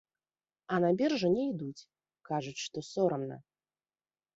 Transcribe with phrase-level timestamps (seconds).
[0.75, 1.87] А на біржу не ідуць,
[2.33, 3.43] кажуць, што сорамна.